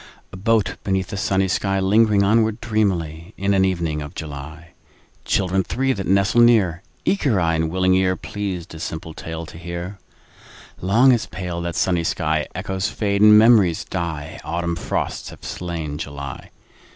A 0.33 0.35
boat 0.35 0.77
beneath 0.83 1.13
a 1.13 1.15
sunny 1.15 1.47
sky, 1.47 1.79
Lingering 1.79 2.23
onward 2.23 2.59
dreamily 2.59 3.35
In 3.37 3.53
an 3.53 3.63
evening 3.63 4.01
of 4.01 4.15
July— 4.15 4.71
Children 5.25 5.63
three 5.63 5.93
that 5.93 6.07
nestle 6.07 6.41
near, 6.41 6.81
Eager 7.05 7.39
eye 7.39 7.53
and 7.53 7.69
willing 7.69 7.93
ear, 7.93 8.15
Pleased 8.15 8.73
a 8.73 8.79
simple 8.79 9.13
tale 9.13 9.45
to 9.45 9.59
hear— 9.59 9.99
Long 10.79 11.11
has 11.11 11.27
paled 11.27 11.65
that 11.65 11.75
sunny 11.75 12.03
sky: 12.03 12.47
Echoes 12.55 12.87
fade 12.89 13.21
and 13.21 13.37
memories 13.37 13.85
die. 13.85 14.39
Autumn 14.43 14.75
frosts 14.75 15.29
have 15.29 15.43
slain 15.45 15.99
July. 15.99 16.49